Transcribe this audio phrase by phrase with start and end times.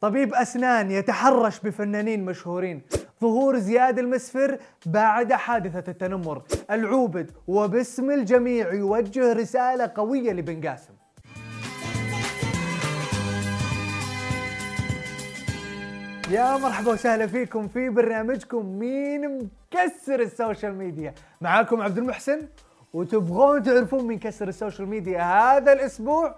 [0.00, 2.82] طبيب أسنان يتحرش بفنانين مشهورين.
[3.22, 6.42] ظهور زياد المسفر بعد حادثة التنمر.
[6.70, 10.92] العوبد وباسم الجميع يوجه رسالة قوية لبن قاسم.
[16.30, 21.14] يا مرحبا وسهلا فيكم في برنامجكم مين مكسر ال social media.
[21.40, 22.40] معاكم عبد المحسن
[22.92, 26.34] وتبغون تعرفون مين كسر ال social media هذا الأسبوع؟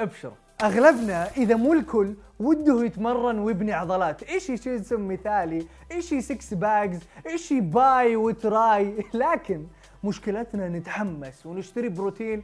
[0.00, 0.34] ابشروا.
[0.62, 4.22] أغلبنا إذا مو الكل وده يتمرن ويبني عضلات.
[4.22, 9.66] إيش جسم مثالي إيش six packs إيش bi و tri لكن
[10.04, 12.42] مشكلتنا نتحمس ونشتري بروتين.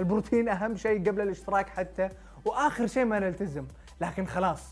[0.00, 2.08] البروتين أهم شيء قبل الاشتراك حتى
[2.44, 3.64] وآخر شيء ما نلتزم.
[4.00, 4.62] لكن خلاص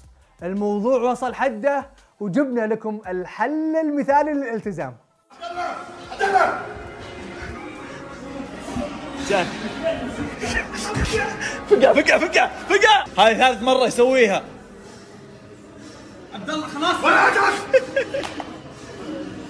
[0.42, 1.87] الموضوع وصل حده
[2.20, 4.96] وجبنا لكم الحل المثالي للالتزام.
[9.29, 9.46] جان
[11.71, 14.43] فقع فقع فقع فقع هاي ثالث مرة يسويها.
[16.35, 17.05] عبد الله خلاص.
[17.05, 17.61] ولا أجلس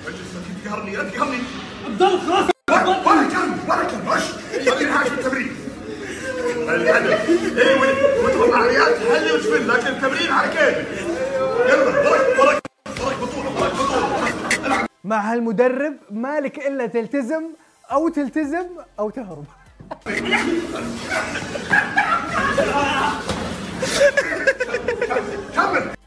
[0.06, 1.38] اجلس لا تقهرني لا تقهرني.
[1.86, 2.50] عبد الله خلاص.
[3.06, 4.22] ولا كلب ولا كلب وش؟
[4.70, 5.56] خليني هاي في التمرين.
[6.69, 7.75] العدل اي
[8.25, 10.86] وتطلع عريات حلي وشفل لكن التمرين على كيفك
[11.69, 12.10] يلا
[12.41, 12.60] وراك
[13.22, 13.60] بطولة.
[15.04, 17.44] مع هالمدرب مالك إلا تلتزم
[17.92, 18.66] أو تلتزم
[18.98, 19.44] أو تهرب.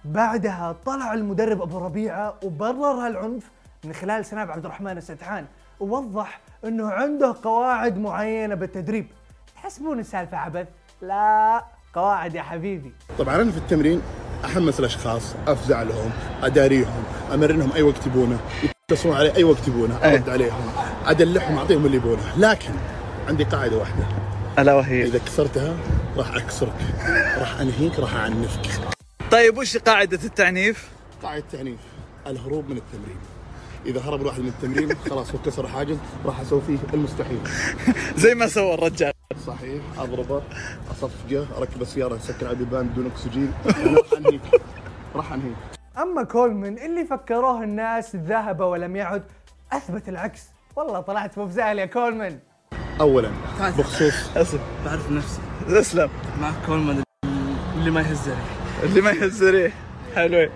[0.05, 3.43] بعدها طلع المدرب أبو ربيعة وبرر هالعنف
[3.85, 5.45] من خلال سناب عبد الرحمن السدحان
[5.79, 9.07] ووضح إنه عنده قواعد معينة بالتدريب.
[9.55, 10.67] تحسبون السالفة عبث؟
[11.01, 11.63] لا
[11.95, 12.93] قواعد يا حبيبي.
[13.19, 14.01] طبعا أنا في التمرين
[14.45, 16.11] أحمس الأشخاص أفزع لهم
[16.43, 17.03] أداريهم
[17.33, 18.39] امرنهم أي وقت يبونه
[18.91, 20.71] يتصلون علي أي وقت يبونه أرد عليهم
[21.05, 22.37] أدلعهم أعطيهم اللي يبونه.
[22.37, 22.73] لكن
[23.27, 24.03] عندي قاعدة واحدة.
[24.59, 25.03] ألا وهي.
[25.03, 25.77] إذا كسرتها
[26.17, 26.73] راح أكسرك.
[27.37, 28.69] راح أنهيك راح أعنفك.
[29.31, 30.89] طيب وش قاعدة التعنيف؟
[31.23, 31.79] قاعدة تعنيف.
[32.27, 33.17] الهروب من التمرين.
[33.85, 37.39] إذا هرب الواحد من التمرين خلاص هو كسر حاجز راح أسوي فيه المستحيل.
[38.23, 39.13] زي ما سوى الرجال.
[39.47, 39.81] صحيح.
[39.97, 40.41] أضربه
[40.91, 43.53] اصفقه أركب السيارة أسكر على البيبان بدون أكسجين.
[43.65, 44.41] راح أنهيك.
[45.15, 45.55] راح أنهيك.
[45.97, 49.23] أما كولمن اللي فكروه الناس ذهب ولم يعد
[49.71, 50.43] أثبت العكس.
[50.75, 52.39] والله طلعت مبزال يا كولمن.
[53.01, 53.31] اولا.
[53.59, 55.41] بخصوص اسف بعرف نفسي.
[55.67, 56.09] أسلم.
[56.41, 57.03] مع كولمان
[57.75, 58.39] اللي ما يهز ريح
[58.83, 59.73] اللي ما يهز ريح
[60.15, 60.49] حلوين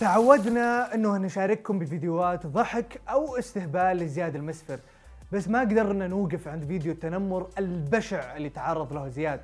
[0.00, 4.78] تعودنا إنه نشارككم بفيديوهات ضحك أو استهبال لزياد المسفر.
[5.32, 9.40] بس ما قدرنا نوقف عند فيديو التنمر البشع اللي تعرض له زياد.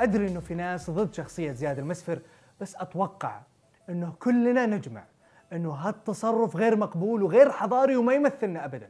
[0.00, 2.18] أدري إنه في ناس ضد شخصية زياد المسفر
[2.60, 3.40] بس أتوقع
[3.88, 5.04] إنه كلنا نجمع
[5.52, 8.88] إنه هالتصرف غير مقبول وغير حضاري وما يمثلنا ابدا.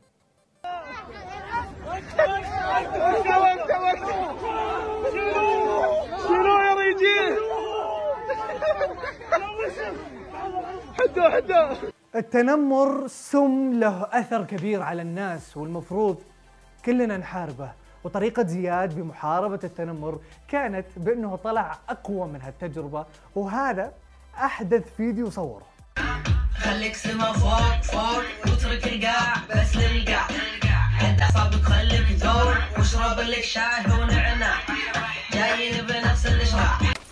[11.16, 11.77] يا رجال
[12.15, 16.22] التنمر سم له أثر كبير على الناس والمفروض
[16.84, 17.72] كلنا نحاربه.
[18.05, 20.19] وطريقة زياد بمحاربة التنمر
[20.49, 23.93] كانت بأنه طلع أقوى من هالتجربة وهذا
[24.37, 25.66] أحدث فيديو صوره.
[26.59, 28.87] خليك سما فوق فوق واترك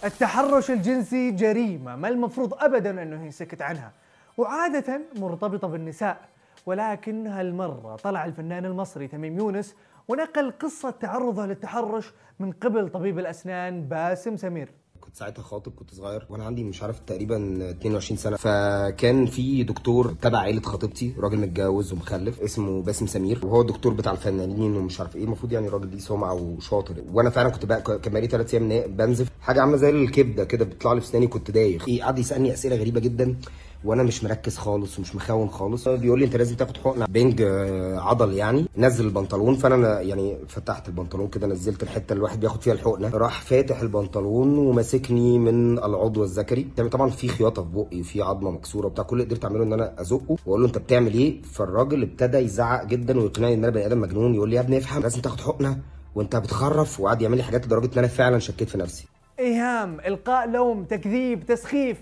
[0.05, 3.93] التحرش الجنسي جريمة ما المفروض أبدا أنه ينسكت عنها.
[4.37, 6.21] وعادة مرتبطة بالنساء
[6.67, 9.75] ولكن هالمرة طلع الفنان المصري تميم يونس
[10.09, 14.69] ونقل قصة تعرضه للتحرش من قبل طبيب الأسنان باسم سمير.
[15.12, 18.37] كنت ساعتها خاطب كنت صغير وأنا عندي مش عارف تقريبا 22 سنة.
[18.37, 24.12] فكان في دكتور تبع عيلة خطيبتي راجل متجوز ومخلف اسمه باسم سمير وهو الدكتور بتاع
[24.12, 25.25] الفنانين ومش عارف إيه.
[25.25, 26.95] المفروض يعني راجل ليه سمعة وشاطر.
[27.12, 30.93] وأنا فعلا كنت بقى كان بقالي ثلاث أيام بنزف حاجة عاملة زي الكبدة كده بتطلع
[30.93, 31.89] لي في اسناني كنت دايخ.
[31.89, 33.37] إيه قعد يسألني أسئلة غريبة جدا.
[33.84, 35.88] وأنا مش مركز خالص ومش مخون خالص.
[35.88, 38.66] بيقول لي انت لازم تاخد حقنه بنج آه، عضل يعني.
[38.76, 43.09] نزل البنطلون فانا يعني فتحت البنطلون كده نزلت الحتة اللي الواحد بياخد فيها الحقنة.
[43.09, 46.69] راح فاتح البنطلون وماسكني من العضو الذكري.
[46.91, 49.05] طبعا في خياطة في بقي وفي عظمة مكسورة وبتاع.
[49.05, 50.37] كل اللي قدرت اعمله ان أنا ازقه.
[50.46, 54.35] واقول له انت بتعمل إيه؟ فالراجل ابتدى يزعق جدا ويقنعني ان أنا بني آدم مجنون.
[54.35, 55.78] يقول لي يا ابني افهم لازم تاخد حقنة
[56.14, 57.00] وانت بتخرف.
[57.00, 59.06] وقعد يعمل لي حاجات لدرجة ان أنا فعلا شكيت في نفسي.
[59.38, 61.99] إيهام إلقاء لوم تكذيب تسخيف.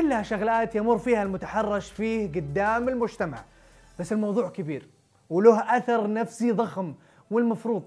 [0.00, 3.44] كلها شغلات يمر فيها المتحرش فيه قدام المجتمع.
[3.98, 4.88] بس الموضوع كبير
[5.30, 6.94] وله أثر نفسي ضخم
[7.30, 7.82] والمفروض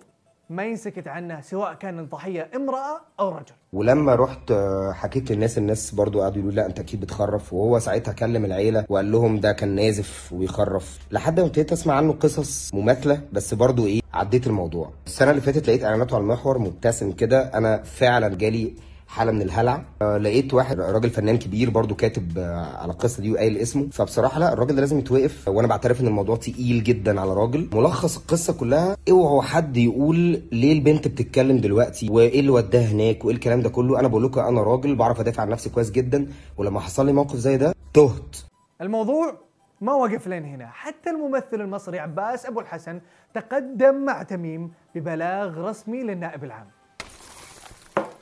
[0.50, 3.54] ما ينسكت عنه سواء كان الضحية امرأة أو رجل.
[3.74, 7.54] ولما رحت آه، حكيت للناس الناس برضو قعدوا يقولوا لا انت أكيد بتخرف.
[7.54, 12.14] وهو ساعتها كلم العيلة وقال لهم ده كان نازف وبيخرف لحد ما ابتديت أسمع عنه
[12.14, 14.92] قصص مماثلة بس برضو إيه عديت الموضوع.
[15.06, 17.42] السنة اللي فاتت لقيت إعلاناته على المحور مبتسم كده.
[17.42, 18.74] أنا فعلا جالي
[19.12, 19.84] حالة من الهلع.
[20.02, 23.88] آه، لقيت واحد راجل فنان كبير برضو كاتب آه، على القصة دي وقايل اسمه.
[23.92, 25.48] فبصراحة لا الراجل ده لازم يتوقف.
[25.48, 27.70] وأنا بعترف إن الموضوع تقيل جدا على راجل.
[27.74, 33.36] ملخص القصة كلها اوعوا حد يقول ليه البنت بتتكلم دلوقتي وايه اللي وداها هناك وايه
[33.36, 34.00] الكلام ده كله.
[34.00, 36.28] أنا بقول لكم أنا راجل بعرف أدافع عن نفسي كويس جدا
[36.58, 38.38] ولما حصل لي موقف زي ده تهت.
[38.82, 39.38] الموضوع
[39.82, 40.68] ما وقف لين هنا.
[40.68, 43.02] حتى الممثل المصري عباس أبو الحسن
[43.34, 46.68] تقدم مع تميم ببلاغ رسمي للنائب العام.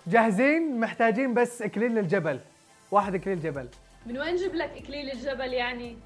[0.10, 2.40] جاهزين؟ محتاجين بس إكليل الجبل
[2.92, 3.68] واحد إكليل جبل.
[4.06, 5.98] من وين جيب لك إكليل الجبل يعني؟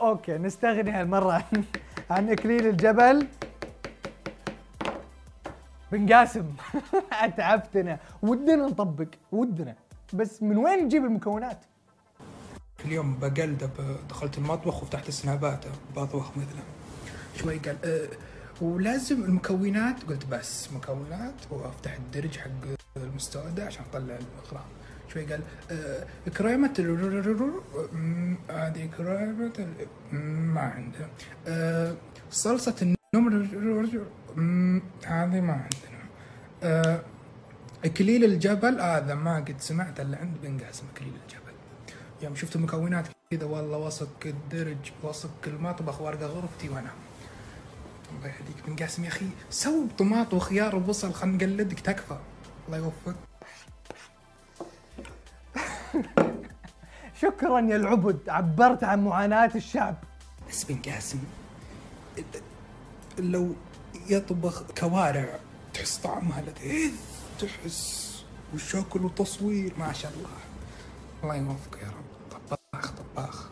[0.00, 1.64] أوكي نستغني هالمرة عن
[2.10, 3.26] عن إكليل الجبل.
[5.92, 6.46] بن قاسم
[7.12, 7.98] أتعبتنا.
[8.22, 9.08] ودنا نطبق.
[9.32, 9.74] ودنا.
[10.12, 11.58] بس من وين نجيب المكونات؟
[12.84, 13.70] اليوم بقلب
[14.08, 15.64] دخلت المطبخ وفتحت السنابات.
[15.96, 16.62] بطبخ مثله
[17.36, 18.08] شوي قال أه
[18.60, 20.04] ولازم المكونات.
[20.04, 24.66] قلت بس مكونات وأفتح الدرج حق المستودع عشان اطلع الاغراض
[25.12, 26.06] شوي قال أه
[26.38, 26.72] كريمة
[28.48, 29.74] هذه كريمة
[30.54, 31.08] ما عندنا.
[31.46, 31.94] أه
[32.30, 33.46] صلصة النمر
[35.06, 36.00] هذه ما عندنا.
[36.62, 37.00] أه
[37.84, 41.54] إكليل الجبل هذا ما قد سمعت إلا عند بن قاسم إكليل الجبل.
[42.22, 46.90] يوم شفت المكونات كذا والله وصك الدرج وصك المطبخ وأرقى غرفتي وأنا.
[48.16, 52.18] الله يهديك بن قاسم يا أخي سو طماط وخيار وبصل خلينا نقلدك تكفى.
[52.66, 53.16] الله يوفقك.
[57.22, 59.96] شكرا يا العبد عبرت عن معاناة الشعب.
[60.50, 61.18] بس بن قاسم
[63.18, 63.54] لو
[64.08, 65.38] يطبخ كوارع
[65.74, 66.92] تحس طعمها لذيذ
[67.40, 68.04] تحس
[68.54, 70.28] وشكل وتصوير ما شاء الله.
[71.22, 72.40] الله يوفقه يا رب.
[72.50, 73.48] طباخ طباخ.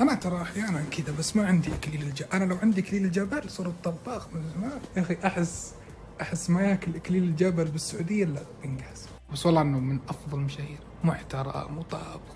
[0.00, 3.72] أنا ترى أحيانا كذا بس ما عندي اكليل الجبل أنا لو عندي اكليل الجبل صرت
[3.84, 4.80] طباخ من زمان.
[4.96, 5.74] يا أخي أحس
[6.20, 10.78] أحس ما ياكل إكليل الجبل بالسعودية إلا بن قاسم بس والله إنه من أفضل المشاهير
[11.04, 12.34] محترم وطابخ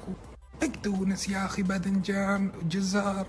[0.63, 3.27] بقدونس يا أخي باذنجان جزر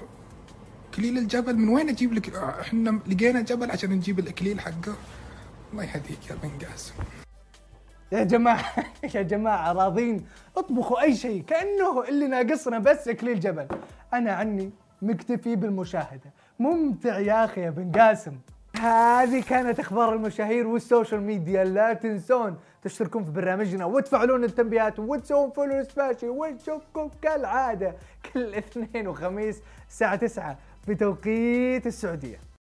[0.94, 4.96] إكليل الجبل من وين أجيب لك؟ إحنا لقينا جبل عشان نجيب الإكليل حقه.
[5.72, 6.94] الله يهديك يا بن قاسم
[8.12, 8.66] يا جماعة
[9.16, 10.26] يا جماعة راضين؟
[10.58, 13.68] اطبخوا أي شيء كأنه اللي ناقصنا بس إكليل جبل.
[14.14, 14.72] أنا عني
[15.02, 16.34] مكتفي بالمشاهدة.
[16.60, 18.38] ممتع يا أخي يا بن قاسم
[18.76, 21.64] هذه كانت أخبار المشاهير وال social media.
[21.64, 27.96] لا تنسون تشتركون في برنامجنا وتفعلون التنبيهات وتسوون follow سباشي ونشوفكم كالعادة
[28.34, 30.58] كل اثنين وخميس الساعة 9
[30.88, 32.49] بتوقيت السعودية.